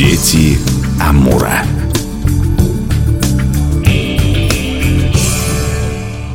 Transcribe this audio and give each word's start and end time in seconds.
Дети 0.00 0.56
Амура. 0.98 1.60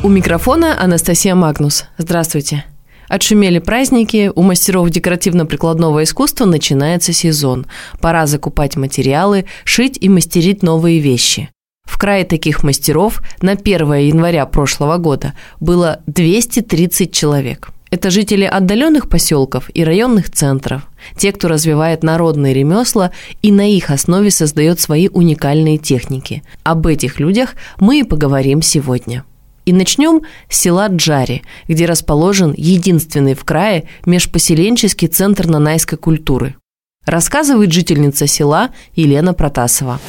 У 0.04 0.08
микрофона 0.08 0.80
Анастасия 0.80 1.34
Магнус. 1.34 1.86
Здравствуйте. 1.98 2.64
Отшумели 3.10 3.58
праздники, 3.58 4.32
у 4.36 4.44
мастеров 4.44 4.92
декоративно-прикладного 4.92 6.04
искусства 6.04 6.46
начинается 6.46 7.12
сезон. 7.12 7.66
Пора 8.02 8.28
закупать 8.28 8.76
материалы, 8.76 9.46
шить 9.64 9.98
и 10.00 10.10
мастерить 10.10 10.62
новые 10.62 11.00
вещи. 11.00 11.50
В 11.86 11.98
крае 11.98 12.24
таких 12.24 12.62
мастеров 12.62 13.24
на 13.42 13.54
1 13.54 13.94
января 13.94 14.46
прошлого 14.46 14.98
года 14.98 15.34
было 15.60 16.02
230 16.06 17.12
человек. 17.12 17.72
Это 17.92 18.10
жители 18.10 18.44
отдаленных 18.46 19.08
поселков 19.08 19.70
и 19.74 19.84
районных 19.84 20.32
центров, 20.32 20.82
те, 21.18 21.32
кто 21.32 21.48
развивает 21.48 22.04
народные 22.04 22.54
ремесла 22.54 23.12
и 23.42 23.52
на 23.52 23.70
их 23.70 23.90
основе 23.90 24.32
создает 24.32 24.80
свои 24.80 25.08
уникальные 25.08 25.78
техники. 25.78 26.44
Об 26.64 26.88
этих 26.88 27.20
людях 27.20 27.56
мы 27.80 28.00
и 28.00 28.04
поговорим 28.04 28.62
сегодня. 28.62 29.24
И 29.66 29.74
начнем 29.74 30.22
с 30.50 30.60
села 30.60 30.88
Джари, 30.90 31.44
где 31.68 31.86
расположен 31.86 32.54
единственный 32.56 33.34
в 33.34 33.44
крае 33.44 33.88
межпоселенческий 34.06 35.08
центр 35.08 35.48
нанайской 35.48 35.98
культуры. 35.98 36.56
Рассказывает 37.06 37.72
жительница 37.72 38.28
села 38.28 38.72
Елена 38.96 39.34
Протасова. 39.34 40.00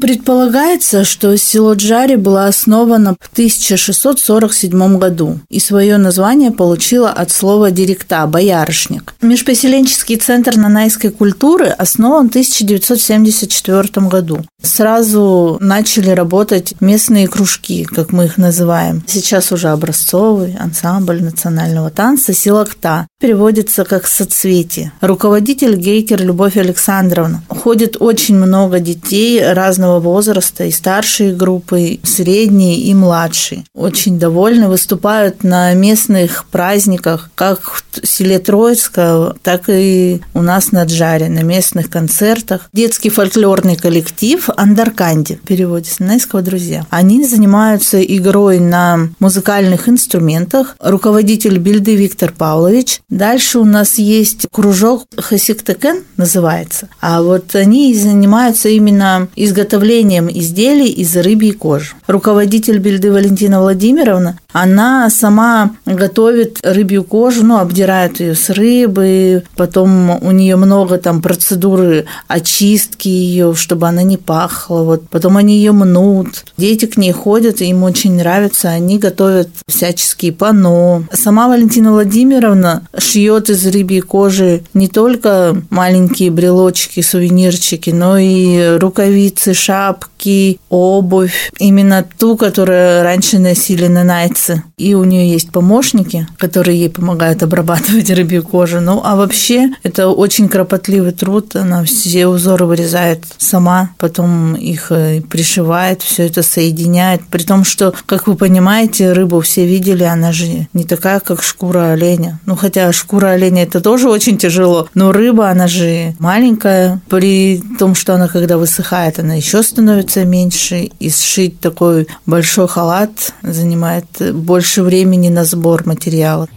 Предполагается, 0.00 1.04
что 1.04 1.36
село 1.36 1.74
Джари 1.74 2.16
было 2.16 2.46
основано 2.46 3.16
в 3.20 3.28
1647 3.32 4.98
году, 4.98 5.40
и 5.50 5.60
свое 5.60 5.98
название 5.98 6.50
получило 6.50 7.10
от 7.10 7.30
слова 7.30 7.70
«директа»– 7.70 8.26
«боярышник». 8.28 9.14
Межпоселенческий 9.20 10.16
центр 10.16 10.56
нанайской 10.56 11.10
культуры 11.10 11.66
основан 11.66 12.28
в 12.28 12.30
1974 12.30 14.06
году. 14.06 14.42
Сразу 14.62 15.58
начали 15.60 16.10
работать 16.10 16.74
местные 16.80 17.28
кружки, 17.28 17.84
как 17.84 18.12
мы 18.12 18.24
их 18.24 18.38
называем. 18.38 19.02
Сейчас 19.06 19.52
уже 19.52 19.68
образцовый 19.68 20.56
ансамбль 20.58 21.22
национального 21.22 21.90
танца 21.90 22.32
«Силакта». 22.32 23.06
Переводится 23.20 23.84
как 23.84 24.06
«соцветие». 24.06 24.92
Руководитель 25.02 25.76
Гейкер 25.76 26.22
Любовь 26.22 26.56
Александровна. 26.56 27.42
Ходит 27.48 27.96
очень 28.00 28.36
много 28.36 28.80
детей 28.80 29.42
разного 29.52 29.89
разного 29.90 30.00
возраста, 30.00 30.64
и 30.64 30.70
старшие 30.70 31.34
группы, 31.34 31.80
и 31.82 32.00
средние 32.04 32.78
и 32.78 32.94
младшие. 32.94 33.64
Очень 33.74 34.18
довольны, 34.18 34.68
выступают 34.68 35.42
на 35.44 35.74
местных 35.74 36.44
праздниках, 36.50 37.30
как 37.34 37.60
в 37.62 38.06
селе 38.06 38.38
Троицкое, 38.38 39.34
так 39.42 39.64
и 39.68 40.20
у 40.34 40.42
нас 40.42 40.72
на 40.72 40.84
Джаре, 40.84 41.28
на 41.28 41.40
местных 41.42 41.90
концертах. 41.90 42.68
Детский 42.72 43.10
фольклорный 43.10 43.76
коллектив 43.76 44.48
Андарканди, 44.56 45.40
в 45.42 45.46
переводе 45.46 45.90
с 45.90 45.98
нанайского 45.98 46.42
«друзья». 46.42 46.86
Они 46.90 47.24
занимаются 47.24 48.00
игрой 48.02 48.60
на 48.60 49.08
музыкальных 49.18 49.88
инструментах. 49.88 50.76
Руководитель 50.80 51.58
Бильды 51.58 51.96
Виктор 51.96 52.32
Павлович. 52.32 53.00
Дальше 53.08 53.58
у 53.58 53.64
нас 53.64 53.98
есть 53.98 54.46
кружок 54.52 55.04
Хасиктекен 55.16 56.04
называется. 56.16 56.88
А 57.00 57.22
вот 57.22 57.54
они 57.54 57.94
занимаются 57.94 58.68
именно 58.68 59.28
изготовлением 59.36 59.79
изготовлением 59.80 60.28
изделий 60.28 60.90
из 60.90 61.16
рыбьей 61.16 61.52
кожи. 61.52 61.94
Руководитель 62.06 62.78
Бельды 62.78 63.10
Валентина 63.10 63.60
Владимировна, 63.60 64.38
она 64.52 65.10
сама 65.10 65.72
готовит 65.86 66.58
рыбью 66.62 67.04
кожу, 67.04 67.44
ну, 67.44 67.58
обдирает 67.58 68.20
ее 68.20 68.34
с 68.34 68.50
рыбы, 68.50 69.44
потом 69.56 70.22
у 70.22 70.30
нее 70.30 70.56
много 70.56 70.98
там 70.98 71.22
процедуры 71.22 72.06
очистки 72.28 73.08
ее, 73.08 73.54
чтобы 73.54 73.88
она 73.88 74.02
не 74.02 74.16
пахла, 74.16 74.82
вот. 74.82 75.08
Потом 75.08 75.36
они 75.36 75.56
ее 75.56 75.72
мнут. 75.72 76.44
Дети 76.56 76.86
к 76.86 76.96
ней 76.96 77.12
ходят, 77.12 77.60
им 77.60 77.82
очень 77.82 78.16
нравится, 78.16 78.68
они 78.68 78.98
готовят 78.98 79.48
всяческие 79.66 80.32
пано. 80.32 81.04
Сама 81.12 81.48
Валентина 81.48 81.92
Владимировна 81.92 82.82
шьет 82.96 83.50
из 83.50 83.66
рыбьей 83.66 84.00
кожи 84.00 84.62
не 84.74 84.88
только 84.88 85.56
маленькие 85.70 86.30
брелочки, 86.30 87.00
сувенирчики, 87.00 87.90
но 87.90 88.18
и 88.18 88.76
рукавицы, 88.78 89.54
шапки, 89.54 90.19
обувь, 90.68 91.52
именно 91.58 92.04
ту, 92.18 92.36
которую 92.36 93.02
раньше 93.02 93.38
носили 93.38 93.86
на 93.86 94.00
нанайцы. 94.00 94.62
И 94.76 94.94
у 94.94 95.04
нее 95.04 95.30
есть 95.30 95.50
помощники, 95.50 96.26
которые 96.36 96.78
ей 96.78 96.90
помогают 96.90 97.42
обрабатывать 97.42 98.10
рыбью 98.18 98.42
кожу. 98.42 98.80
Ну, 98.80 99.00
а 99.04 99.16
вообще 99.16 99.70
это 99.82 100.08
очень 100.08 100.48
кропотливый 100.48 101.12
труд. 101.12 101.56
Она 101.56 101.84
все 101.84 102.26
узоры 102.26 102.66
вырезает 102.66 103.24
сама, 103.38 103.90
потом 103.98 104.54
их 104.54 104.90
э, 104.90 105.22
пришивает, 105.22 106.02
все 106.02 106.26
это 106.26 106.42
соединяет. 106.42 107.22
При 107.30 107.42
том, 107.42 107.64
что, 107.64 107.94
как 108.06 108.26
вы 108.26 108.34
понимаете, 108.34 109.12
рыбу 109.12 109.40
все 109.40 109.66
видели, 109.66 110.04
она 110.04 110.32
же 110.32 110.68
не 110.72 110.84
такая, 110.84 111.20
как 111.20 111.42
шкура 111.42 111.92
оленя. 111.92 112.40
Ну, 112.46 112.56
хотя 112.56 112.92
шкура 112.92 113.28
оленя 113.28 113.62
это 113.62 113.80
тоже 113.80 114.08
очень 114.08 114.38
тяжело, 114.38 114.88
но 114.94 115.12
рыба, 115.12 115.50
она 115.50 115.68
же 115.68 116.14
маленькая, 116.18 117.00
при 117.08 117.62
том, 117.78 117.94
что 117.94 118.14
она, 118.14 118.28
когда 118.28 118.58
высыхает, 118.58 119.18
она 119.18 119.34
еще 119.34 119.62
становится 119.62 120.09
меньше, 120.16 120.90
и 120.98 121.10
сшить 121.10 121.60
такой 121.60 122.06
большой 122.26 122.68
халат 122.68 123.32
занимает 123.42 124.06
больше 124.34 124.82
времени 124.82 125.28
на 125.28 125.44
сбор 125.44 125.86
материала. 125.86 126.48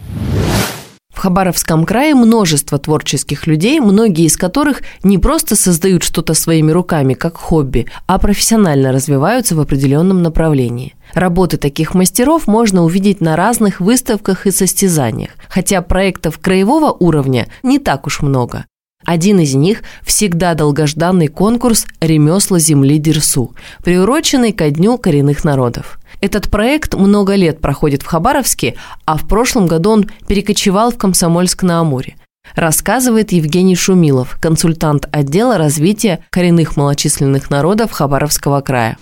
В 1.14 1.18
Хабаровском 1.20 1.86
крае 1.86 2.14
множество 2.16 2.76
творческих 2.78 3.46
людей, 3.46 3.78
многие 3.78 4.26
из 4.26 4.36
которых 4.36 4.82
не 5.04 5.16
просто 5.16 5.54
создают 5.54 6.02
что-то 6.02 6.34
своими 6.34 6.72
руками, 6.72 7.14
как 7.14 7.36
хобби, 7.36 7.86
а 8.06 8.18
профессионально 8.18 8.90
развиваются 8.90 9.54
в 9.54 9.60
определенном 9.60 10.22
направлении. 10.22 10.96
Работы 11.14 11.56
таких 11.56 11.94
мастеров 11.94 12.48
можно 12.48 12.82
увидеть 12.82 13.20
на 13.20 13.36
разных 13.36 13.80
выставках 13.80 14.46
и 14.46 14.50
состязаниях, 14.50 15.30
хотя 15.48 15.82
проектов 15.82 16.38
краевого 16.38 16.90
уровня 16.90 17.46
не 17.62 17.78
так 17.78 18.08
уж 18.08 18.20
много. 18.20 18.64
Один 19.04 19.38
из 19.40 19.54
них– 19.54 19.82
всегда 20.02 20.54
долгожданный 20.54 21.28
конкурс 21.28 21.86
«Ремесла 22.00 22.58
земли 22.58 22.98
Дерсу», 22.98 23.54
приуроченный 23.82 24.52
ко 24.52 24.70
Дню 24.70 24.96
коренных 24.98 25.44
народов. 25.44 25.98
Этот 26.20 26.50
проект 26.50 26.94
много 26.94 27.34
лет 27.34 27.60
проходит 27.60 28.02
в 28.02 28.06
Хабаровске, 28.06 28.76
а 29.04 29.16
в 29.18 29.28
прошлом 29.28 29.66
году 29.66 29.90
он 29.90 30.10
перекочевал 30.26 30.90
в 30.90 30.96
Комсомольск-на-Амуре. 30.96 32.14
Рассказывает 32.54 33.32
Евгений 33.32 33.76
Шумилов, 33.76 34.38
консультант 34.40 35.08
отдела 35.12 35.58
развития 35.58 36.20
коренных 36.30 36.76
малочисленных 36.76 37.50
народов 37.50 37.92
Хабаровского 37.92 38.60
края 38.60 38.96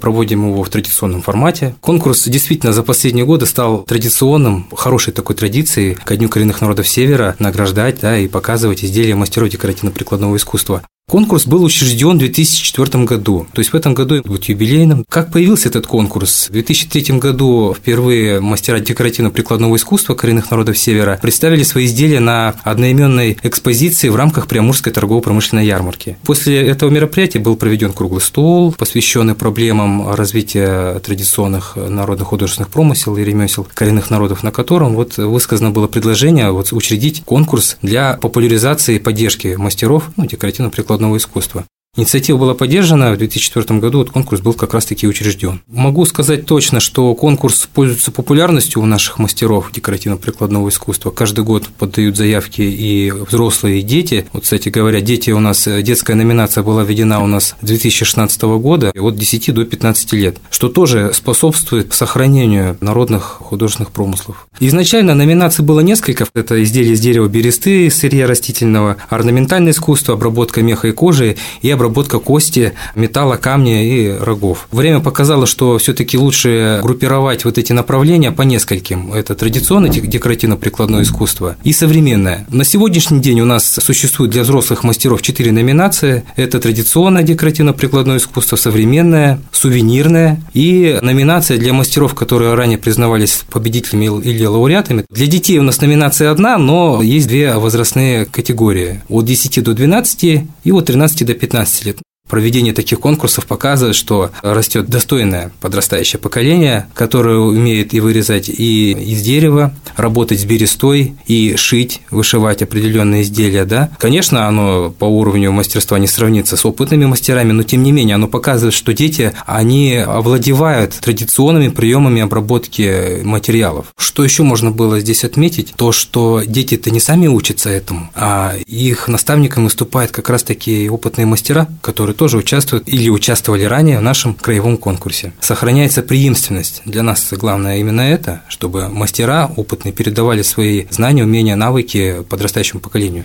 проводим 0.00 0.48
его 0.50 0.62
в 0.62 0.68
традиционном 0.68 1.22
формате. 1.22 1.74
Конкурс 1.80 2.28
действительно 2.28 2.72
за 2.72 2.82
последние 2.82 3.24
годы 3.24 3.46
стал 3.46 3.82
традиционным, 3.84 4.68
хорошей 4.74 5.12
такой 5.12 5.36
традицией 5.36 5.94
ко 5.94 6.16
Дню 6.16 6.28
коренных 6.28 6.60
народов 6.60 6.88
Севера 6.88 7.36
награждать 7.38 8.00
да, 8.00 8.18
и 8.18 8.28
показывать 8.28 8.84
изделия 8.84 9.14
мастеров 9.14 9.50
декоративно-прикладного 9.50 10.36
искусства. 10.36 10.82
Конкурс 11.08 11.46
был 11.46 11.62
учрежден 11.62 12.16
в 12.16 12.18
2004 12.18 13.04
году, 13.04 13.46
то 13.52 13.60
есть 13.60 13.72
в 13.72 13.76
этом 13.76 13.94
году 13.94 14.20
вот 14.24 14.46
юбилейном. 14.46 15.04
Как 15.08 15.30
появился 15.30 15.68
этот 15.68 15.86
конкурс? 15.86 16.48
В 16.48 16.52
2003 16.52 17.20
году 17.20 17.72
впервые 17.78 18.40
мастера 18.40 18.80
декоративно-прикладного 18.80 19.76
искусства 19.76 20.16
коренных 20.16 20.50
народов 20.50 20.76
Севера 20.76 21.16
представили 21.22 21.62
свои 21.62 21.86
изделия 21.86 22.18
на 22.18 22.56
одноименной 22.64 23.38
экспозиции 23.44 24.08
в 24.08 24.16
рамках 24.16 24.48
Приамурской 24.48 24.92
торгово-промышленной 24.92 25.64
ярмарки. 25.64 26.18
После 26.24 26.66
этого 26.66 26.90
мероприятия 26.90 27.38
был 27.38 27.54
проведен 27.54 27.92
круглый 27.92 28.20
стол, 28.20 28.72
посвященный 28.72 29.36
проблемам 29.36 30.12
развития 30.12 30.98
традиционных 30.98 31.76
народных 31.76 32.26
художественных 32.26 32.70
промысел 32.70 33.16
и 33.16 33.22
ремесел 33.22 33.64
коренных 33.72 34.10
народов, 34.10 34.42
на 34.42 34.50
котором 34.50 34.96
вот 34.96 35.18
высказано 35.18 35.70
было 35.70 35.86
предложение 35.86 36.50
вот 36.50 36.72
учредить 36.72 37.22
конкурс 37.24 37.76
для 37.80 38.14
популяризации 38.14 38.96
и 38.96 38.98
поддержки 38.98 39.54
мастеров 39.56 40.10
ну, 40.16 40.26
декоративно-прикладного 40.26 40.95
прикладного 40.96 41.16
искусства. 41.18 41.64
Инициатива 41.96 42.36
была 42.36 42.52
поддержана, 42.52 43.12
в 43.12 43.16
2004 43.16 43.80
году 43.80 43.98
вот 43.98 44.10
конкурс 44.10 44.42
был 44.42 44.52
как 44.52 44.74
раз-таки 44.74 45.08
учрежден. 45.08 45.62
Могу 45.66 46.04
сказать 46.04 46.44
точно, 46.44 46.78
что 46.78 47.14
конкурс 47.14 47.66
пользуется 47.72 48.10
популярностью 48.10 48.82
у 48.82 48.84
наших 48.84 49.18
мастеров 49.18 49.72
декоративно-прикладного 49.72 50.68
искусства. 50.68 51.10
Каждый 51.10 51.42
год 51.42 51.68
подают 51.68 52.18
заявки 52.18 52.60
и 52.60 53.10
взрослые, 53.10 53.80
и 53.80 53.82
дети. 53.82 54.26
Вот, 54.34 54.42
кстати 54.42 54.68
говоря, 54.68 55.00
дети 55.00 55.30
у 55.30 55.40
нас, 55.40 55.66
детская 55.66 56.14
номинация 56.14 56.62
была 56.62 56.84
введена 56.84 57.24
у 57.24 57.26
нас 57.26 57.54
с 57.62 57.66
2016 57.66 58.42
года 58.42 58.92
от 58.94 59.16
10 59.16 59.54
до 59.54 59.64
15 59.64 60.12
лет, 60.12 60.36
что 60.50 60.68
тоже 60.68 61.12
способствует 61.14 61.94
сохранению 61.94 62.76
народных 62.82 63.22
художественных 63.22 63.90
промыслов. 63.90 64.46
Изначально 64.60 65.14
номинаций 65.14 65.64
было 65.64 65.80
несколько. 65.80 66.26
Это 66.34 66.62
изделия 66.62 66.92
из 66.92 67.00
дерева 67.00 67.26
бересты, 67.26 67.90
сырья 67.90 68.26
растительного, 68.26 68.98
орнаментальное 69.08 69.72
искусство, 69.72 70.12
обработка 70.12 70.60
меха 70.60 70.88
и 70.88 70.92
кожи 70.92 71.38
и 71.62 71.70
обработка 71.70 71.85
обработка 71.86 72.18
кости, 72.18 72.72
металла, 72.94 73.36
камня 73.36 73.86
и 73.86 74.10
рогов. 74.10 74.66
Время 74.72 75.00
показало, 75.00 75.46
что 75.46 75.78
все-таки 75.78 76.18
лучше 76.18 76.80
группировать 76.82 77.44
вот 77.44 77.58
эти 77.58 77.72
направления 77.72 78.32
по 78.32 78.42
нескольким. 78.42 79.12
Это 79.12 79.34
традиционное 79.34 79.90
декоративно-прикладное 79.90 81.02
искусство 81.02 81.56
и 81.62 81.72
современное. 81.72 82.44
На 82.50 82.64
сегодняшний 82.64 83.20
день 83.20 83.40
у 83.40 83.44
нас 83.44 83.64
существует 83.64 84.32
для 84.32 84.42
взрослых 84.42 84.82
мастеров 84.82 85.22
четыре 85.22 85.52
номинации. 85.52 86.24
Это 86.34 86.58
традиционное 86.58 87.22
декоративно-прикладное 87.22 88.18
искусство, 88.18 88.56
современное, 88.56 89.38
сувенирное 89.52 90.42
и 90.52 90.98
номинация 91.02 91.58
для 91.58 91.72
мастеров, 91.72 92.14
которые 92.14 92.54
ранее 92.54 92.78
признавались 92.78 93.44
победителями 93.50 94.06
или 94.22 94.44
лауреатами. 94.44 95.04
Для 95.08 95.26
детей 95.26 95.58
у 95.58 95.62
нас 95.62 95.80
номинация 95.80 96.30
одна, 96.30 96.58
но 96.58 97.00
есть 97.00 97.28
две 97.28 97.54
возрастные 97.54 98.26
категории. 98.26 99.02
От 99.08 99.24
10 99.24 99.62
до 99.62 99.72
12 99.72 100.24
и 100.64 100.72
от 100.72 100.86
13 100.86 101.26
до 101.26 101.34
15 101.34 101.75
лет. 101.84 102.05
Проведение 102.28 102.72
таких 102.72 103.00
конкурсов 103.00 103.46
показывает, 103.46 103.94
что 103.94 104.30
растет 104.42 104.86
достойное 104.86 105.52
подрастающее 105.60 106.18
поколение, 106.18 106.88
которое 106.94 107.38
умеет 107.38 107.94
и 107.94 108.00
вырезать 108.00 108.48
и 108.48 108.92
из 108.92 109.22
дерева, 109.22 109.74
работать 109.96 110.40
с 110.40 110.44
берестой, 110.44 111.14
и 111.26 111.54
шить, 111.56 112.00
вышивать 112.10 112.62
определенные 112.62 113.22
изделия. 113.22 113.64
Да? 113.64 113.90
Конечно, 113.98 114.48
оно 114.48 114.90
по 114.90 115.04
уровню 115.04 115.52
мастерства 115.52 115.98
не 115.98 116.08
сравнится 116.08 116.56
с 116.56 116.66
опытными 116.66 117.06
мастерами, 117.06 117.52
но 117.52 117.62
тем 117.62 117.82
не 117.82 117.92
менее 117.92 118.16
оно 118.16 118.26
показывает, 118.26 118.74
что 118.74 118.92
дети, 118.92 119.32
они 119.46 119.96
овладевают 119.96 120.94
традиционными 120.94 121.68
приемами 121.68 122.22
обработки 122.22 123.22
материалов. 123.22 123.86
Что 123.96 124.24
еще 124.24 124.42
можно 124.42 124.70
было 124.70 124.98
здесь 125.00 125.24
отметить? 125.24 125.74
То, 125.76 125.92
что 125.92 126.42
дети-то 126.44 126.90
не 126.90 127.00
сами 127.00 127.28
учатся 127.28 127.70
этому, 127.70 128.10
а 128.14 128.54
их 128.66 129.08
наставником 129.08 129.64
выступают 129.64 130.10
как 130.10 130.28
раз 130.30 130.42
такие 130.42 130.90
опытные 130.90 131.26
мастера, 131.26 131.68
которые 131.82 132.15
тоже 132.16 132.38
участвуют 132.38 132.88
или 132.88 133.08
участвовали 133.08 133.64
ранее 133.64 133.98
в 133.98 134.02
нашем 134.02 134.34
краевом 134.34 134.76
конкурсе. 134.76 135.32
Сохраняется 135.40 136.02
преемственность. 136.02 136.82
Для 136.84 137.02
нас 137.02 137.32
главное 137.32 137.78
именно 137.78 138.00
это, 138.00 138.42
чтобы 138.48 138.88
мастера 138.88 139.50
опытные 139.56 139.92
передавали 139.92 140.42
свои 140.42 140.86
знания, 140.90 141.22
умения, 141.22 141.56
навыки 141.56 142.24
подрастающему 142.28 142.80
поколению. 142.80 143.24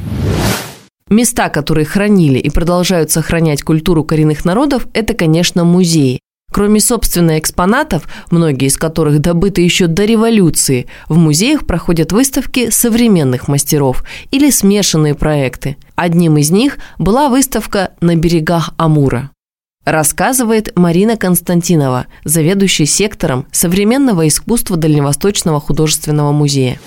Места, 1.10 1.50
которые 1.50 1.86
хранили 1.86 2.40
и 2.40 2.50
продолжают 2.50 3.12
сохранять 3.12 3.64
культуру 3.64 4.06
коренных 4.06 4.46
народов, 4.46 4.88
это, 4.94 5.14
конечно, 5.14 5.66
музеи. 5.66 6.22
Кроме 6.52 6.82
собственных 6.82 7.40
экспонатов, 7.40 8.08
многие 8.30 8.68
из 8.68 8.78
которых 8.78 9.20
добыты 9.20 9.62
еще 9.62 9.88
до 9.88 10.04
революции, 10.04 10.88
в 11.08 11.18
музеях 11.18 11.66
проходят 11.66 12.12
выставки 12.12 12.70
современных 12.70 13.48
мастеров 13.48 14.04
или 14.32 14.50
смешанные 14.50 15.16
проекты. 15.16 15.78
Одним 15.96 16.38
из 16.38 16.52
них 16.52 16.78
была 16.98 17.30
выставка 17.30 17.92
«На 18.02 18.16
берегах 18.16 18.72
Амура». 18.78 19.32
Рассказывает 19.86 20.74
Марина 20.76 21.18
Константинова, 21.18 22.06
заведующая 22.24 22.86
сектором 22.86 23.48
современного 23.52 24.28
искусства 24.28 24.78
Дальневосточного 24.78 25.60
художественного 25.60 26.32
музея. 26.32 26.80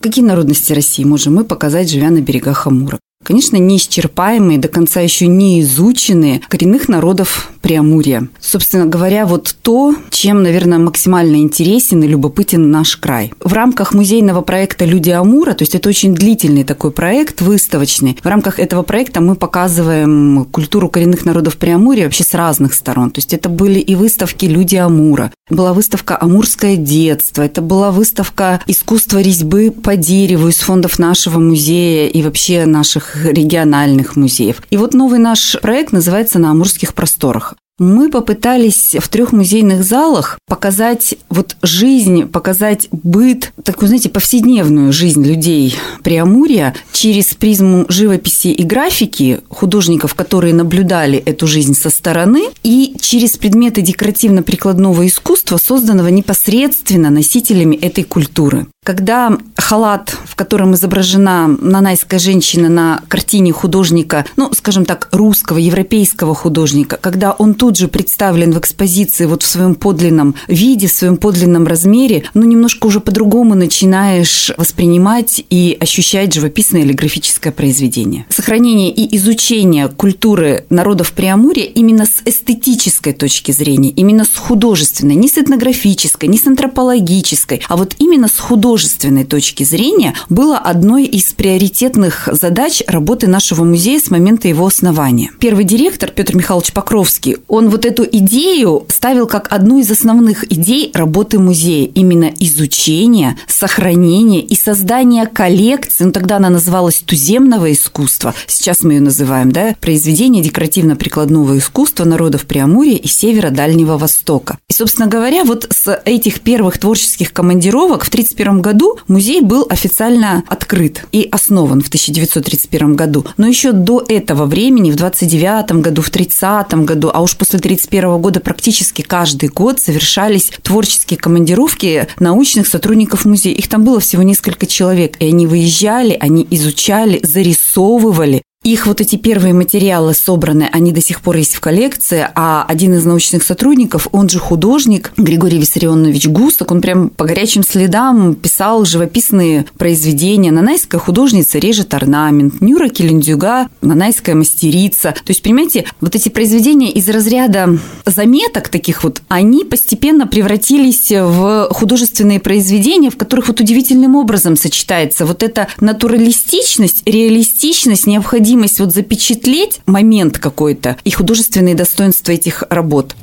Какие 0.00 0.24
народности 0.24 0.72
России 0.72 1.04
можем 1.04 1.36
мы 1.36 1.44
показать, 1.44 1.90
живя 1.90 2.10
на 2.10 2.20
берегах 2.20 2.66
Амура? 2.66 2.98
Конечно, 3.24 3.56
неисчерпаемые, 3.56 4.58
до 4.58 4.68
конца 4.68 5.00
еще 5.00 5.26
не 5.26 5.60
изученные 5.60 6.40
коренных 6.48 6.88
народов 6.88 7.50
Преамурья. 7.60 8.28
Собственно 8.40 8.86
говоря, 8.86 9.26
вот 9.26 9.54
то, 9.60 9.94
чем, 10.10 10.42
наверное, 10.42 10.78
максимально 10.78 11.36
интересен 11.36 12.02
и 12.02 12.06
любопытен 12.06 12.70
наш 12.70 12.96
край. 12.96 13.32
В 13.42 13.52
рамках 13.52 13.92
музейного 13.92 14.40
проекта 14.40 14.84
«Люди 14.84 15.10
Амура», 15.10 15.52
то 15.52 15.62
есть 15.62 15.74
это 15.74 15.88
очень 15.88 16.14
длительный 16.14 16.64
такой 16.64 16.90
проект, 16.90 17.40
выставочный, 17.40 18.16
в 18.22 18.26
рамках 18.26 18.58
этого 18.58 18.82
проекта 18.82 19.20
мы 19.20 19.34
показываем 19.34 20.46
культуру 20.50 20.88
коренных 20.88 21.24
народов 21.24 21.58
Преамурья 21.58 22.04
вообще 22.04 22.24
с 22.24 22.32
разных 22.34 22.72
сторон. 22.72 23.10
То 23.10 23.18
есть 23.18 23.34
это 23.34 23.48
были 23.48 23.80
и 23.80 23.94
выставки 23.94 24.46
«Люди 24.46 24.76
Амура», 24.76 25.32
была 25.50 25.74
выставка 25.74 26.16
«Амурское 26.18 26.76
детство», 26.76 27.42
это 27.42 27.60
была 27.60 27.90
выставка 27.90 28.62
искусства 28.66 29.18
резьбы 29.18 29.70
по 29.70 29.96
дереву 29.96 30.48
из 30.48 30.56
фондов 30.56 30.98
нашего 30.98 31.38
музея 31.38 32.08
и 32.08 32.22
вообще 32.22 32.64
наших 32.64 33.07
региональных 33.14 34.16
музеев. 34.16 34.62
И 34.70 34.76
вот 34.76 34.94
новый 34.94 35.18
наш 35.18 35.56
проект 35.60 35.92
называется 35.92 36.38
«На 36.38 36.50
амурских 36.50 36.94
просторах». 36.94 37.54
Мы 37.78 38.10
попытались 38.10 38.96
в 38.98 39.08
трех 39.08 39.30
музейных 39.30 39.84
залах 39.84 40.40
показать 40.48 41.14
вот 41.28 41.56
жизнь, 41.62 42.24
показать 42.24 42.88
быт, 42.90 43.52
такую, 43.62 43.86
знаете, 43.86 44.08
повседневную 44.08 44.92
жизнь 44.92 45.24
людей 45.24 45.76
Преамурья 46.02 46.74
через 46.92 47.34
призму 47.34 47.86
живописи 47.88 48.48
и 48.48 48.64
графики 48.64 49.40
художников, 49.48 50.16
которые 50.16 50.54
наблюдали 50.54 51.18
эту 51.18 51.46
жизнь 51.46 51.74
со 51.74 51.90
стороны, 51.90 52.46
и 52.64 52.96
через 53.00 53.36
предметы 53.36 53.80
декоративно-прикладного 53.82 55.06
искусства, 55.06 55.56
созданного 55.56 56.08
непосредственно 56.08 57.10
носителями 57.10 57.76
этой 57.76 58.02
культуры. 58.02 58.66
Когда 58.84 59.36
халат, 59.54 60.16
в 60.24 60.34
котором 60.34 60.74
изображена 60.74 61.46
нанайская 61.46 62.18
женщина 62.18 62.70
на 62.70 63.02
картине 63.08 63.52
художника, 63.52 64.24
ну, 64.36 64.50
скажем 64.54 64.86
так, 64.86 65.08
русского, 65.12 65.58
европейского 65.58 66.34
художника, 66.34 66.96
когда 66.98 67.32
он 67.32 67.52
тут 67.52 67.76
же 67.76 67.88
представлен 67.88 68.52
в 68.52 68.58
экспозиции 68.58 69.26
вот 69.26 69.42
в 69.42 69.46
своем 69.46 69.74
подлинном 69.74 70.36
виде, 70.46 70.86
в 70.86 70.92
своем 70.92 71.18
подлинном 71.18 71.66
размере, 71.66 72.24
ну, 72.32 72.44
немножко 72.44 72.86
уже 72.86 73.00
по-другому 73.00 73.54
начинаешь 73.54 74.52
воспринимать 74.56 75.44
и 75.50 75.76
ощущать 75.78 76.32
живописное 76.32 76.80
или 76.80 76.94
графическое 76.94 77.52
произведение. 77.52 78.24
Сохранение 78.30 78.90
и 78.90 79.14
изучение 79.18 79.88
культуры 79.88 80.64
народов 80.70 81.12
Преамурья 81.12 81.64
именно 81.64 82.06
с 82.06 82.22
эстетической 82.24 83.12
точки 83.12 83.52
зрения, 83.52 83.90
именно 83.90 84.24
с 84.24 84.34
художественной, 84.34 85.14
не 85.14 85.28
с 85.28 85.36
этнографической, 85.36 86.28
не 86.28 86.38
с 86.38 86.46
антропологической, 86.46 87.60
а 87.68 87.76
вот 87.76 87.94
именно 87.98 88.28
с 88.28 88.38
художественной 88.38 88.77
художественной 88.78 89.24
точки 89.24 89.64
зрения 89.64 90.14
было 90.28 90.56
одной 90.56 91.04
из 91.04 91.32
приоритетных 91.32 92.28
задач 92.30 92.80
работы 92.86 93.26
нашего 93.26 93.64
музея 93.64 93.98
с 93.98 94.08
момента 94.08 94.46
его 94.46 94.64
основания. 94.64 95.32
Первый 95.40 95.64
директор 95.64 96.12
Петр 96.12 96.36
Михайлович 96.36 96.72
Покровский, 96.72 97.38
он 97.48 97.70
вот 97.70 97.84
эту 97.84 98.04
идею 98.04 98.86
ставил 98.88 99.26
как 99.26 99.52
одну 99.52 99.80
из 99.80 99.90
основных 99.90 100.44
идей 100.52 100.92
работы 100.94 101.40
музея. 101.40 101.90
Именно 101.92 102.32
изучение, 102.38 103.36
сохранение 103.48 104.42
и 104.42 104.54
создание 104.54 105.26
коллекции, 105.26 106.04
ну 106.04 106.12
тогда 106.12 106.36
она 106.36 106.48
называлась 106.48 107.00
туземного 107.00 107.72
искусства, 107.72 108.32
сейчас 108.46 108.82
мы 108.82 108.92
ее 108.94 109.00
называем, 109.00 109.50
да, 109.50 109.74
произведение 109.80 110.40
декоративно-прикладного 110.44 111.58
искусства 111.58 112.04
народов 112.04 112.46
Преамурья 112.46 112.94
и 112.96 113.08
Севера 113.08 113.50
Дальнего 113.50 113.98
Востока. 113.98 114.58
И, 114.68 114.72
собственно 114.72 115.08
говоря, 115.08 115.42
вот 115.42 115.66
с 115.68 116.00
этих 116.04 116.42
первых 116.42 116.78
творческих 116.78 117.32
командировок 117.32 118.04
в 118.04 118.08
1931 118.08 118.57
году 118.60 118.98
музей 119.08 119.40
был 119.40 119.66
официально 119.68 120.44
открыт 120.46 121.04
и 121.12 121.28
основан 121.30 121.80
в 121.80 121.88
1931 121.88 122.96
году. 122.96 123.24
Но 123.36 123.46
еще 123.46 123.72
до 123.72 124.04
этого 124.08 124.46
времени, 124.46 124.90
в 124.90 124.96
29 124.96 125.72
году, 125.80 126.02
в 126.02 126.10
30 126.10 126.72
году, 126.84 127.10
а 127.12 127.20
уж 127.20 127.36
после 127.36 127.58
31 127.58 128.20
года 128.20 128.40
практически 128.40 129.02
каждый 129.02 129.48
год 129.48 129.80
совершались 129.80 130.52
творческие 130.62 131.18
командировки 131.18 132.08
научных 132.18 132.66
сотрудников 132.66 133.24
музея. 133.24 133.54
Их 133.54 133.68
там 133.68 133.84
было 133.84 134.00
всего 134.00 134.22
несколько 134.22 134.66
человек, 134.66 135.16
и 135.20 135.26
они 135.26 135.46
выезжали, 135.46 136.16
они 136.20 136.46
изучали, 136.50 137.20
зарисовывали 137.22 138.42
их 138.72 138.86
вот 138.86 139.00
эти 139.00 139.16
первые 139.16 139.54
материалы 139.54 140.14
собраны, 140.14 140.68
они 140.72 140.92
до 140.92 141.00
сих 141.00 141.20
пор 141.20 141.36
есть 141.36 141.54
в 141.54 141.60
коллекции, 141.60 142.28
а 142.34 142.64
один 142.68 142.94
из 142.94 143.04
научных 143.04 143.42
сотрудников, 143.42 144.08
он 144.12 144.28
же 144.28 144.38
художник, 144.38 145.12
Григорий 145.16 145.58
Виссарионович 145.58 146.28
Гусак, 146.28 146.70
он 146.70 146.80
прям 146.80 147.08
по 147.10 147.24
горячим 147.24 147.62
следам 147.62 148.34
писал 148.34 148.84
живописные 148.84 149.66
произведения. 149.78 150.50
Нанайская 150.50 151.00
художница 151.00 151.58
режет 151.58 151.94
орнамент, 151.94 152.60
Нюра 152.60 152.88
Келендюга, 152.88 153.68
нанайская 153.80 154.34
мастерица. 154.34 155.12
То 155.12 155.30
есть, 155.30 155.42
понимаете, 155.42 155.86
вот 156.00 156.14
эти 156.14 156.28
произведения 156.28 156.90
из 156.90 157.08
разряда 157.08 157.78
заметок 158.04 158.68
таких 158.68 159.02
вот, 159.02 159.22
они 159.28 159.64
постепенно 159.64 160.26
превратились 160.26 161.10
в 161.10 161.68
художественные 161.70 162.40
произведения, 162.40 163.10
в 163.10 163.16
которых 163.16 163.48
вот 163.48 163.60
удивительным 163.60 164.14
образом 164.14 164.56
сочетается 164.56 165.24
вот 165.24 165.42
эта 165.42 165.68
натуралистичность, 165.80 167.02
реалистичность, 167.06 168.06
необходимость 168.06 168.57
необходимость 168.58 168.80
вот 168.80 168.92
запечатлеть 168.92 169.80
момент 169.86 170.38
какой-то 170.38 170.96
и 171.04 171.10
художественные 171.10 171.74
достоинства 171.74 172.32
этих 172.32 172.64
работ. 172.70 173.14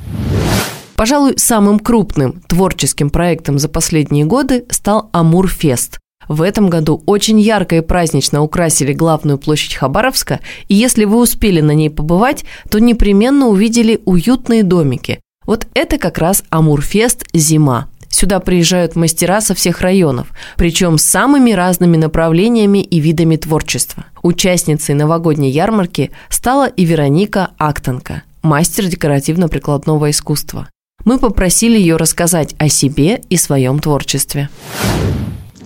Пожалуй, 0.96 1.34
самым 1.36 1.78
крупным 1.78 2.40
творческим 2.48 3.10
проектом 3.10 3.58
за 3.58 3.68
последние 3.68 4.24
годы 4.24 4.64
стал 4.70 5.10
Амурфест. 5.12 5.98
В 6.28 6.42
этом 6.42 6.70
году 6.70 7.02
очень 7.06 7.38
ярко 7.38 7.76
и 7.76 7.80
празднично 7.82 8.42
украсили 8.42 8.92
главную 8.92 9.38
площадь 9.38 9.74
Хабаровска, 9.74 10.40
и 10.68 10.74
если 10.74 11.04
вы 11.04 11.20
успели 11.20 11.60
на 11.60 11.72
ней 11.72 11.90
побывать, 11.90 12.44
то 12.70 12.80
непременно 12.80 13.46
увидели 13.46 14.00
уютные 14.06 14.64
домики. 14.64 15.20
Вот 15.46 15.66
это 15.74 15.98
как 15.98 16.18
раз 16.18 16.42
Амурфест 16.48 17.26
«Зима». 17.34 17.88
Сюда 18.16 18.40
приезжают 18.40 18.96
мастера 18.96 19.42
со 19.42 19.54
всех 19.54 19.82
районов, 19.82 20.28
причем 20.56 20.96
с 20.96 21.02
самыми 21.02 21.50
разными 21.50 21.98
направлениями 21.98 22.78
и 22.78 22.98
видами 22.98 23.36
творчества. 23.36 24.06
Участницей 24.22 24.94
новогодней 24.94 25.50
ярмарки 25.50 26.10
стала 26.30 26.66
и 26.66 26.86
Вероника 26.86 27.50
Актенко, 27.58 28.22
мастер 28.40 28.86
декоративно-прикладного 28.86 30.08
искусства. 30.08 30.66
Мы 31.04 31.18
попросили 31.18 31.78
ее 31.78 31.96
рассказать 31.96 32.54
о 32.56 32.70
себе 32.70 33.20
и 33.28 33.36
своем 33.36 33.80
творчестве. 33.80 34.48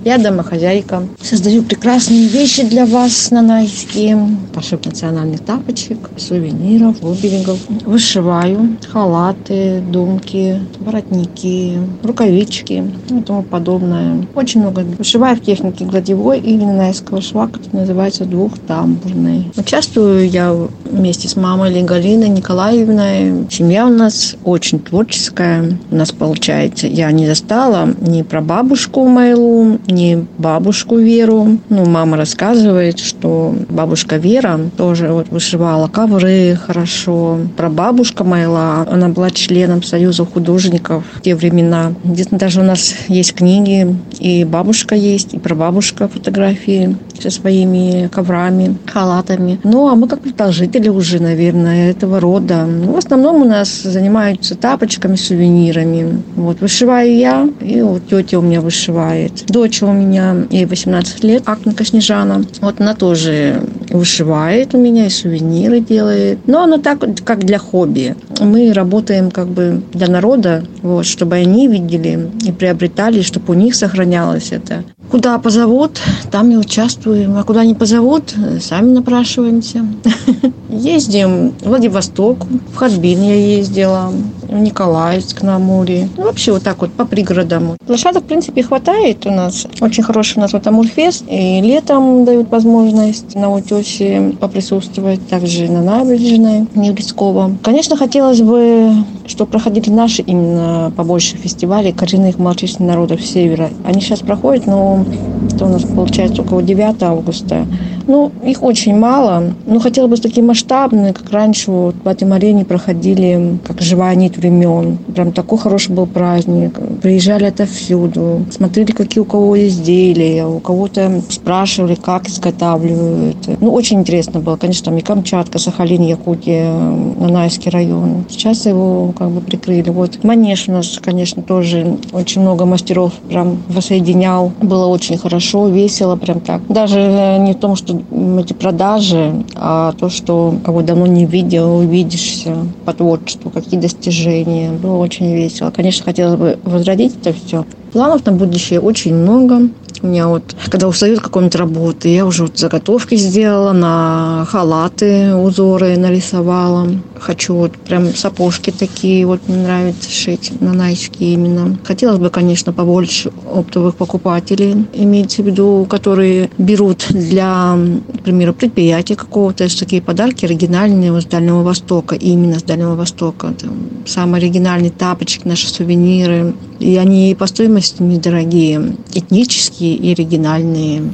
Я 0.02 0.16
домохозяйка. 0.16 1.02
Создаю 1.21 1.62
прекрасные 1.62 2.26
вещи 2.26 2.62
для 2.66 2.87
вас 2.87 3.30
нанайские. 3.30 4.28
Пошив 4.54 4.85
национальных 4.87 5.40
тапочек, 5.40 5.99
сувениров, 6.16 6.97
оберегов. 7.04 7.59
Вышиваю 7.85 8.78
халаты, 8.88 9.83
думки, 9.92 10.59
воротники, 10.78 11.78
рукавички 12.02 12.85
и 13.11 13.21
тому 13.21 13.42
подобное. 13.42 14.26
Очень 14.35 14.62
много. 14.62 14.80
Вышиваю 14.80 15.37
в 15.37 15.42
технике 15.42 15.85
гладевой 15.85 16.40
или 16.40 16.64
нанайского 16.64 17.21
шва, 17.21 17.49
который 17.49 17.80
называется 17.80 18.25
двухтамбурный. 18.25 19.52
Участвую 19.57 20.30
я 20.30 20.57
вместе 20.85 21.28
с 21.28 21.37
мамой 21.37 21.83
Галиной 21.83 22.30
Николаевной. 22.30 23.47
Семья 23.50 23.87
у 23.87 23.90
нас 23.90 24.37
очень 24.45 24.80
творческая. 24.80 25.78
У 25.90 25.95
нас 25.95 26.11
получается. 26.11 26.87
Я 26.87 27.12
не 27.12 27.26
застала 27.26 27.95
ни 28.00 28.23
про 28.23 28.40
бабушку 28.40 29.07
Майлу, 29.07 29.78
не 29.91 30.27
бабушку 30.39 30.97
Веру. 30.97 31.59
Ну, 31.69 31.87
мама 31.87 32.17
рассказывает, 32.17 32.99
что 32.99 33.55
бабушка 33.69 34.17
Вера 34.17 34.59
тоже 34.77 35.09
вот 35.13 35.29
вышивала 35.29 35.89
ковры 35.89 36.57
хорошо. 36.57 37.39
Про 37.57 37.69
бабушка 37.69 38.25
Майла, 38.25 38.87
она 38.91 39.09
была 39.09 39.31
членом 39.31 39.83
Союза 39.83 40.25
художников 40.25 41.05
в 41.15 41.23
те 41.23 41.35
времена. 41.35 41.93
Где-то 42.05 42.37
даже 42.37 42.61
у 42.61 42.65
нас 42.65 42.95
есть 43.09 43.35
книги, 43.35 43.97
и 44.19 44.45
бабушка 44.45 44.95
есть, 44.95 45.35
и 45.35 45.39
про 45.39 45.55
бабушка 45.55 46.09
фотографии 46.09 46.97
со 47.23 47.31
своими 47.31 48.09
коврами, 48.09 48.77
халатами. 48.87 49.61
Ну, 49.65 49.89
а 49.89 49.95
мы 49.95 50.09
как 50.09 50.21
продолжители 50.21 50.89
уже, 50.89 51.21
наверное, 51.21 51.91
этого 51.91 52.21
рода. 52.21 52.65
Ну, 52.65 52.93
в 52.93 52.97
основном 52.97 53.43
у 53.43 53.45
нас 53.45 53.83
занимаются 53.83 54.55
тапочками, 54.55 55.17
сувенирами. 55.17 56.23
Вот, 56.37 56.61
вышиваю 56.61 57.17
я, 57.17 57.49
и 57.61 57.83
вот 57.83 58.03
тетя 58.09 58.39
у 58.39 58.43
меня 58.43 58.61
вышивает. 58.61 59.47
Дочь 59.47 59.83
у 59.83 59.93
меня, 59.93 60.37
ей 60.50 60.67
18 60.67 61.25
лет, 61.25 61.43
Акника 61.47 61.85
Снежана. 61.85 62.43
Вот 62.61 62.81
она 62.81 62.95
тоже 62.95 63.62
вышивает 63.91 64.75
у 64.75 64.79
меня 64.79 65.07
и 65.07 65.11
сувениры 65.11 65.81
делает. 65.81 66.39
Но 66.47 66.62
она 66.62 66.79
так, 66.79 67.05
как 67.25 67.45
для 67.45 67.59
хобби. 67.59 68.17
Мы 68.41 68.73
работаем 68.73 69.31
как 69.31 69.49
бы 69.49 69.83
для 69.93 70.09
народа, 70.09 70.65
вот, 70.83 71.07
чтобы 71.07 71.37
они 71.37 71.69
видели 71.69 72.31
и 72.47 72.53
приобретали, 72.53 73.23
чтобы 73.23 73.53
у 73.53 73.57
них 73.57 73.75
сохранялось 73.75 74.53
это. 74.53 74.85
Куда 75.11 75.38
позовут, 75.38 76.00
там 76.31 76.50
и 76.50 76.57
участвуем. 76.57 77.37
А 77.37 77.43
куда 77.43 77.64
не 77.64 77.75
позовут, 77.75 78.35
сами 78.61 78.90
напрашиваемся. 78.93 79.85
Ездим 80.71 81.50
в 81.61 81.69
Владивосток, 81.69 82.47
в 82.73 82.76
Хадбин 82.76 83.23
я 83.23 83.35
ездила, 83.35 84.12
в 84.50 84.59
Николаевск 84.59 85.43
на 85.43 85.59
море. 85.59 86.09
Ну, 86.17 86.25
вообще 86.25 86.52
вот 86.52 86.62
так 86.62 86.81
вот 86.81 86.93
по 86.93 87.05
пригородам. 87.05 87.76
Лошадок, 87.88 88.25
в 88.25 88.26
принципе, 88.26 88.62
хватает 88.62 89.26
у 89.26 89.31
нас. 89.31 89.67
Очень 89.81 90.02
хороший 90.02 90.38
у 90.38 90.40
нас 90.40 90.52
вот 90.52 90.67
Амурфест. 90.67 91.25
И 91.29 91.61
летом 91.61 92.25
дают 92.25 92.50
возможность 92.50 93.35
на 93.35 93.52
утесе 93.52 94.35
поприсутствовать. 94.40 95.26
Также 95.29 95.69
на 95.69 95.83
набережной 95.83 96.67
Неврицкого. 96.75 97.57
Конечно, 97.62 97.97
хотелось 97.97 98.40
бы, 98.40 98.93
чтобы 99.31 99.53
проходили 99.53 99.91
наши 99.91 100.23
именно 100.23 100.93
побольше 100.97 101.37
фестивалей 101.37 101.93
коренных 101.93 102.39
малочисленных 102.39 102.95
народов 102.95 103.25
Севера. 103.25 103.71
Они 103.85 104.01
сейчас 104.01 104.21
проходят, 104.21 104.67
но 104.67 105.05
это 105.47 105.65
у 105.67 105.69
нас 105.69 105.83
получается 105.83 106.43
около 106.43 106.63
9 106.63 107.03
августа. 107.03 107.67
Ну, 108.07 108.33
их 108.45 108.63
очень 108.63 108.97
мало. 108.97 109.55
Но 109.67 109.79
хотелось 109.79 110.11
бы 110.11 110.17
такие 110.17 110.45
масштабные, 110.45 111.13
как 111.13 111.31
раньше 111.31 111.71
вот 111.71 111.95
в 112.03 112.09
этой 112.09 112.29
арене 112.29 112.65
проходили, 112.65 113.59
как 113.65 113.81
живая 113.81 114.15
нить 114.15 114.37
времен. 114.37 114.99
Прям 115.15 115.33
такой 115.33 115.59
хороший 115.59 115.95
был 115.95 116.07
праздник. 116.07 116.79
Приезжали 117.03 117.45
отовсюду, 117.45 118.45
смотрели, 118.51 118.93
какие 118.93 119.23
у 119.23 119.25
кого 119.25 119.57
изделия, 119.67 120.47
у 120.47 120.59
кого-то 120.59 121.23
спрашивали, 121.29 121.95
как 121.95 122.29
изготавливают. 122.29 123.37
Ну, 123.61 123.73
очень 123.73 124.01
интересно 124.01 124.41
было. 124.41 124.57
Конечно, 124.57 124.87
там 124.87 124.99
и 124.99 125.03
Камчатка, 125.03 125.59
Сахалин, 125.59 126.03
Якутия, 126.03 126.73
Нанайский 126.73 127.71
район. 127.71 128.25
Сейчас 128.29 128.67
его 128.67 129.13
как 129.17 129.31
бы 129.31 129.41
прикрыли. 129.41 129.91
Вот 129.91 130.25
Манеж 130.25 130.69
у 130.69 130.73
нас, 130.73 130.99
конечно, 131.01 131.43
тоже 131.43 131.97
очень 132.13 132.41
много 132.41 132.65
мастеров 132.65 133.13
прям 133.29 133.59
воссоединял. 133.69 134.53
Было 134.61 134.87
очень 134.87 135.17
хорошо, 135.17 135.30
весело, 135.69 136.17
прям 136.17 136.41
так. 136.41 136.63
Даже 136.69 137.01
не 137.39 137.53
в 137.53 137.59
том, 137.59 137.77
что 137.77 138.01
эти 138.39 138.53
продажи, 138.53 139.45
а 139.55 139.93
то, 139.93 140.09
что 140.09 140.55
кого 140.65 140.83
давно 140.83 141.07
не 141.07 141.27
видел, 141.27 141.77
увидишься 141.77 142.57
по 142.85 142.93
творчеству, 142.93 143.51
какие 143.51 143.79
достижения. 143.79 144.71
Было 144.71 144.97
очень 144.97 145.35
весело. 145.35 145.71
Конечно, 145.71 146.05
хотелось 146.05 146.39
бы 146.39 146.59
возродить 146.65 147.17
это 147.17 147.33
все. 147.33 147.65
Планов 147.93 148.25
на 148.25 148.33
будущее 148.33 148.81
очень 148.81 149.15
много. 149.15 149.69
У 150.02 150.07
меня 150.07 150.28
вот, 150.28 150.57
когда 150.71 150.88
устают 150.88 151.21
какой-нибудь 151.21 151.57
работы, 151.57 152.09
я 152.09 152.25
уже 152.25 152.45
вот 152.45 152.59
заготовки 152.59 153.16
сделала 153.16 153.73
на 153.73 154.47
халаты, 154.49 155.35
узоры 155.35 155.99
нарисовала. 155.99 156.88
Хочу 157.19 157.54
вот 157.54 157.73
прям 157.76 158.14
сапожки 158.14 158.71
такие, 158.71 159.26
вот 159.26 159.40
мне 159.47 159.59
нравится 159.59 160.11
шить 160.11 160.52
на 160.61 160.73
найчики 160.73 161.25
именно. 161.25 161.78
Хотелось 161.85 162.19
бы, 162.19 162.30
конечно, 162.30 162.73
побольше 162.73 163.30
оптовых 163.52 163.97
покупателей, 163.97 164.87
имеется 164.95 165.42
в 165.42 165.47
виду, 165.47 165.87
которые 165.88 166.49
берут 166.57 167.04
для, 167.11 167.76
к 168.21 168.23
примеру, 168.23 168.54
предприятия 168.54 169.16
какого-то, 169.16 169.69
такие 169.78 170.00
подарки 170.00 170.47
оригинальные 170.47 171.12
вот 171.12 171.25
с 171.25 171.26
Дальнего 171.26 171.62
Востока, 171.62 172.14
именно 172.14 172.59
с 172.59 172.62
Дальнего 172.62 172.95
Востока. 172.95 173.52
Там, 173.61 173.73
самые 174.07 174.40
оригинальные 174.40 174.90
тапочки, 174.90 175.47
наши 175.47 175.69
сувениры. 175.69 176.54
И 176.78 176.97
они 176.97 177.37
по 177.38 177.47
стоимости 177.47 178.02
недорогие, 178.02 178.97
этнические 179.12 179.90
и 179.95 180.13
оригинальные. 180.13 181.13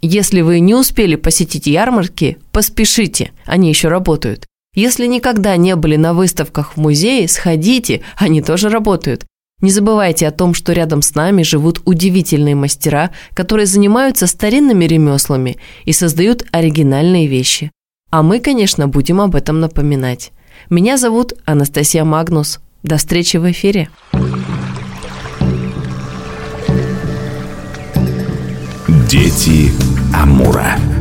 Если 0.00 0.42
вы 0.42 0.60
не 0.60 0.74
успели 0.74 1.16
посетить 1.16 1.66
ярмарки, 1.66 2.38
поспешите, 2.52 3.32
они 3.44 3.68
еще 3.68 3.88
работают. 3.88 4.46
Если 4.74 5.06
никогда 5.06 5.56
не 5.56 5.74
были 5.74 5.96
на 5.96 6.14
выставках 6.14 6.74
в 6.74 6.76
музее, 6.76 7.26
сходите, 7.26 8.02
они 8.16 8.42
тоже 8.42 8.68
работают. 8.68 9.24
Не 9.60 9.70
забывайте 9.70 10.28
о 10.28 10.30
том, 10.30 10.54
что 10.54 10.72
рядом 10.72 11.02
с 11.02 11.16
нами 11.16 11.42
живут 11.42 11.82
удивительные 11.84 12.54
мастера, 12.54 13.10
которые 13.34 13.66
занимаются 13.66 14.28
старинными 14.28 14.84
ремеслами 14.84 15.56
и 15.84 15.92
создают 15.92 16.44
оригинальные 16.52 17.26
вещи. 17.26 17.72
А 18.10 18.22
мы, 18.22 18.38
конечно, 18.38 18.86
будем 18.86 19.20
об 19.20 19.34
этом 19.34 19.58
напоминать. 19.58 20.30
Меня 20.70 20.96
зовут 20.96 21.32
Анастасия 21.44 22.04
Магнус. 22.04 22.60
До 22.84 22.98
встречи 22.98 23.36
в 23.36 23.50
эфире. 23.50 23.88
Дети 29.08 29.72
Амура. 30.12 30.97